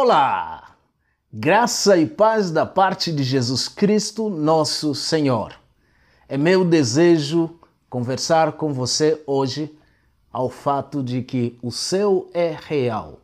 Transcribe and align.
Olá! 0.00 0.76
Graça 1.32 1.98
e 1.98 2.06
paz 2.06 2.52
da 2.52 2.64
parte 2.64 3.10
de 3.10 3.24
Jesus 3.24 3.66
Cristo, 3.66 4.30
nosso 4.30 4.94
Senhor. 4.94 5.58
É 6.28 6.38
meu 6.38 6.64
desejo 6.64 7.58
conversar 7.90 8.52
com 8.52 8.72
você 8.72 9.20
hoje 9.26 9.76
ao 10.32 10.48
fato 10.48 11.02
de 11.02 11.22
que 11.22 11.58
o 11.60 11.72
céu 11.72 12.30
é 12.32 12.56
real. 12.56 13.18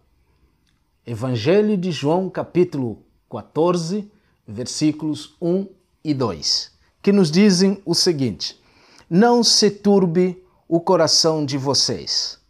Evangelho 1.07 1.77
de 1.77 1.93
João, 1.93 2.29
capítulo 2.29 3.04
14, 3.30 4.11
versículos 4.45 5.36
1 5.41 5.68
e 6.02 6.12
2, 6.12 6.72
que 7.00 7.12
nos 7.12 7.30
dizem 7.30 7.80
o 7.84 7.95
seguinte: 7.95 8.61
Não 9.09 9.45
se 9.45 9.70
turbe 9.70 10.45
o 10.66 10.80
coração 10.80 11.46
de 11.46 11.56
vocês. 11.56 12.41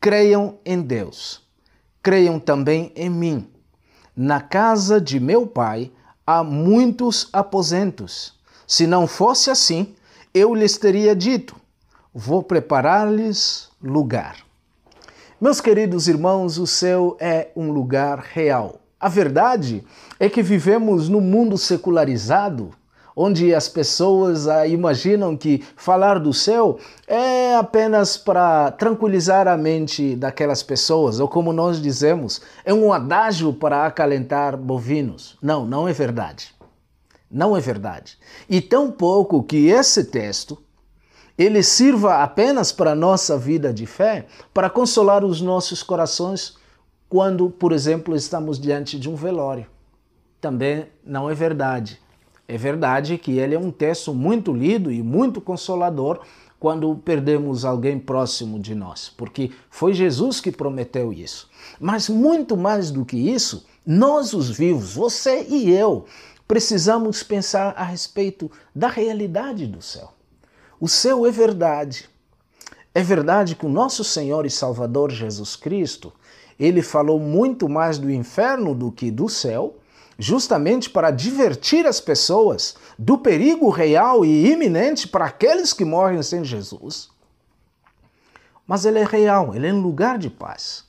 Creiam 0.00 0.58
em 0.64 0.82
Deus. 0.82 1.46
Creiam 2.02 2.40
também 2.40 2.92
em 2.96 3.08
mim. 3.08 3.48
Na 4.20 4.40
casa 4.40 5.00
de 5.00 5.20
meu 5.20 5.46
pai 5.46 5.92
há 6.26 6.42
muitos 6.42 7.28
aposentos. 7.32 8.34
Se 8.66 8.84
não 8.84 9.06
fosse 9.06 9.48
assim, 9.48 9.94
eu 10.34 10.56
lhes 10.56 10.76
teria 10.76 11.14
dito: 11.14 11.54
Vou 12.12 12.42
preparar-lhes 12.42 13.68
lugar. 13.80 14.38
Meus 15.40 15.60
queridos 15.60 16.08
irmãos, 16.08 16.58
o 16.58 16.66
céu 16.66 17.16
é 17.20 17.52
um 17.54 17.70
lugar 17.70 18.18
real. 18.18 18.80
A 18.98 19.08
verdade 19.08 19.84
é 20.18 20.28
que 20.28 20.42
vivemos 20.42 21.08
num 21.08 21.20
mundo 21.20 21.56
secularizado 21.56 22.72
onde 23.20 23.52
as 23.52 23.68
pessoas 23.68 24.46
ah, 24.46 24.64
imaginam 24.64 25.36
que 25.36 25.64
falar 25.74 26.20
do 26.20 26.32
céu 26.32 26.78
é 27.04 27.56
apenas 27.56 28.16
para 28.16 28.70
tranquilizar 28.70 29.48
a 29.48 29.56
mente 29.56 30.14
daquelas 30.14 30.62
pessoas, 30.62 31.18
ou 31.18 31.26
como 31.26 31.52
nós 31.52 31.82
dizemos, 31.82 32.40
é 32.64 32.72
um 32.72 32.92
adágio 32.92 33.52
para 33.52 33.84
acalentar 33.84 34.56
bovinos. 34.56 35.36
Não, 35.42 35.66
não 35.66 35.88
é 35.88 35.92
verdade. 35.92 36.54
Não 37.28 37.56
é 37.56 37.60
verdade. 37.60 38.16
E 38.48 38.60
tão 38.60 38.88
pouco 38.88 39.42
que 39.42 39.66
esse 39.66 40.04
texto 40.04 40.56
ele 41.36 41.60
sirva 41.64 42.22
apenas 42.22 42.70
para 42.70 42.92
a 42.92 42.96
nossa 42.96 43.36
vida 43.36 43.72
de 43.72 43.84
fé, 43.84 44.26
para 44.54 44.70
consolar 44.70 45.24
os 45.24 45.40
nossos 45.40 45.82
corações 45.82 46.56
quando, 47.08 47.50
por 47.50 47.72
exemplo, 47.72 48.14
estamos 48.14 48.60
diante 48.60 48.96
de 48.96 49.10
um 49.10 49.16
velório. 49.16 49.66
Também 50.40 50.86
não 51.04 51.28
é 51.28 51.34
verdade. 51.34 52.00
É 52.48 52.56
verdade 52.56 53.18
que 53.18 53.32
ele 53.38 53.54
é 53.54 53.58
um 53.58 53.70
texto 53.70 54.14
muito 54.14 54.54
lido 54.54 54.90
e 54.90 55.02
muito 55.02 55.38
consolador 55.38 56.20
quando 56.58 56.96
perdemos 56.96 57.62
alguém 57.62 57.98
próximo 57.98 58.58
de 58.58 58.74
nós, 58.74 59.12
porque 59.16 59.52
foi 59.70 59.92
Jesus 59.92 60.40
que 60.40 60.50
prometeu 60.50 61.12
isso. 61.12 61.48
Mas 61.78 62.08
muito 62.08 62.56
mais 62.56 62.90
do 62.90 63.04
que 63.04 63.16
isso, 63.16 63.66
nós 63.86 64.32
os 64.32 64.48
vivos, 64.48 64.94
você 64.94 65.46
e 65.48 65.70
eu, 65.70 66.06
precisamos 66.48 67.22
pensar 67.22 67.74
a 67.76 67.84
respeito 67.84 68.50
da 68.74 68.88
realidade 68.88 69.66
do 69.66 69.82
céu. 69.82 70.14
O 70.80 70.88
céu 70.88 71.26
é 71.26 71.30
verdade. 71.30 72.08
É 72.94 73.02
verdade 73.02 73.54
que 73.54 73.66
o 73.66 73.68
nosso 73.68 74.02
Senhor 74.02 74.46
e 74.46 74.50
Salvador 74.50 75.10
Jesus 75.10 75.54
Cristo, 75.54 76.12
ele 76.58 76.80
falou 76.80 77.20
muito 77.20 77.68
mais 77.68 77.98
do 77.98 78.10
inferno 78.10 78.74
do 78.74 78.90
que 78.90 79.10
do 79.10 79.28
céu, 79.28 79.76
justamente 80.18 80.90
para 80.90 81.10
divertir 81.10 81.86
as 81.86 82.00
pessoas 82.00 82.76
do 82.98 83.16
perigo 83.16 83.70
real 83.70 84.24
e 84.24 84.50
iminente 84.50 85.06
para 85.06 85.26
aqueles 85.26 85.72
que 85.72 85.84
morrem 85.84 86.22
sem 86.22 86.44
Jesus. 86.44 87.08
Mas 88.66 88.84
ele 88.84 88.98
é 88.98 89.04
real, 89.04 89.54
ele 89.54 89.68
é 89.68 89.72
um 89.72 89.80
lugar 89.80 90.18
de 90.18 90.28
paz. 90.28 90.84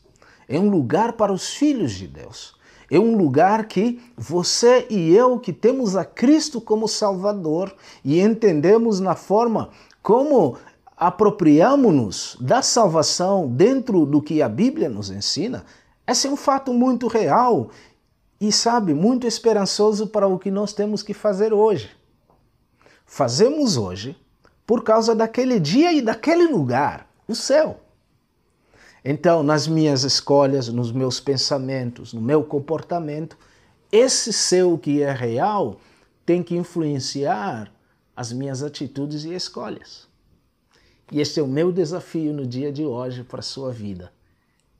É 0.47 0.59
um 0.59 0.69
lugar 0.69 1.13
para 1.13 1.31
os 1.31 1.53
filhos 1.53 1.91
de 1.91 2.07
Deus. 2.07 2.57
É 2.89 2.99
um 2.99 3.15
lugar 3.15 3.67
que 3.67 4.01
você 4.17 4.87
e 4.89 5.15
eu, 5.15 5.39
que 5.39 5.53
temos 5.53 5.95
a 5.95 6.03
Cristo 6.03 6.59
como 6.59 6.87
Salvador 6.87 7.73
e 8.03 8.19
entendemos 8.19 8.99
na 8.99 9.15
forma 9.15 9.69
como 10.01 10.57
apropriamos-nos 10.97 12.35
da 12.41 12.63
salvação 12.63 13.47
dentro 13.47 14.05
do 14.05 14.21
que 14.21 14.41
a 14.41 14.49
Bíblia 14.49 14.89
nos 14.89 15.11
ensina, 15.11 15.63
esse 16.05 16.27
é 16.27 16.31
um 16.31 16.35
fato 16.35 16.73
muito 16.73 17.07
real 17.07 17.69
e, 18.39 18.51
sabe, 18.51 18.93
muito 18.93 19.27
esperançoso 19.27 20.07
para 20.07 20.27
o 20.27 20.39
que 20.39 20.49
nós 20.49 20.73
temos 20.73 21.03
que 21.03 21.13
fazer 21.13 21.53
hoje. 21.53 21.89
Fazemos 23.05 23.75
hoje 23.75 24.15
por 24.65 24.83
causa 24.83 25.15
daquele 25.15 25.59
dia 25.59 25.91
e 25.91 26.01
daquele 26.01 26.47
lugar, 26.47 27.09
o 27.27 27.35
céu. 27.35 27.81
Então, 29.03 29.41
nas 29.41 29.67
minhas 29.67 30.03
escolhas, 30.03 30.67
nos 30.67 30.91
meus 30.91 31.19
pensamentos, 31.19 32.13
no 32.13 32.21
meu 32.21 32.43
comportamento, 32.43 33.37
esse 33.91 34.31
céu 34.31 34.77
que 34.77 35.01
é 35.01 35.11
real 35.11 35.79
tem 36.25 36.43
que 36.43 36.55
influenciar 36.55 37.71
as 38.15 38.31
minhas 38.31 38.61
atitudes 38.61 39.23
e 39.23 39.33
escolhas. 39.33 40.07
E 41.11 41.19
este 41.19 41.39
é 41.39 41.43
o 41.43 41.47
meu 41.47 41.71
desafio 41.71 42.33
no 42.33 42.45
dia 42.45 42.71
de 42.71 42.85
hoje 42.85 43.23
para 43.23 43.39
a 43.39 43.43
sua 43.43 43.71
vida. 43.71 44.11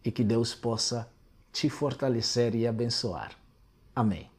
E 0.05 0.11
que 0.11 0.23
Deus 0.23 0.53
possa 0.53 1.09
te 1.51 1.69
fortalecer 1.69 2.53
e 2.53 2.67
abençoar. 2.67 3.31
Amém. 3.95 4.29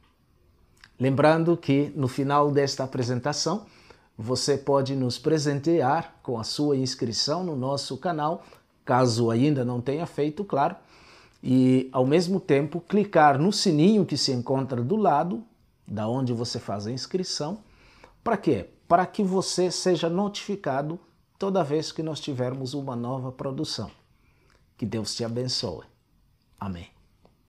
Lembrando 0.99 1.57
que 1.57 1.91
no 1.95 2.07
final 2.07 2.51
desta 2.51 2.83
apresentação 2.83 3.65
você 4.17 4.57
pode 4.57 4.95
nos 4.95 5.17
presentear 5.17 6.15
com 6.21 6.39
a 6.39 6.43
sua 6.43 6.77
inscrição 6.77 7.43
no 7.43 7.55
nosso 7.55 7.97
canal, 7.97 8.43
caso 8.85 9.31
ainda 9.31 9.65
não 9.65 9.81
tenha 9.81 10.05
feito, 10.05 10.43
claro, 10.43 10.75
e 11.43 11.89
ao 11.91 12.05
mesmo 12.05 12.39
tempo 12.39 12.79
clicar 12.79 13.39
no 13.39 13.51
sininho 13.51 14.05
que 14.05 14.15
se 14.15 14.31
encontra 14.31 14.83
do 14.83 14.95
lado 14.95 15.43
da 15.87 16.07
onde 16.07 16.33
você 16.33 16.59
faz 16.59 16.85
a 16.85 16.91
inscrição. 16.91 17.59
Para 18.23 18.37
quê? 18.37 18.69
Para 18.87 19.05
que 19.05 19.23
você 19.23 19.71
seja 19.71 20.09
notificado 20.09 20.99
toda 21.39 21.63
vez 21.63 21.91
que 21.91 22.03
nós 22.03 22.19
tivermos 22.19 22.75
uma 22.75 22.95
nova 22.95 23.31
produção. 23.31 23.89
Que 24.77 24.85
Deus 24.85 25.15
te 25.15 25.23
abençoe. 25.23 25.85
Amém. 26.59 27.00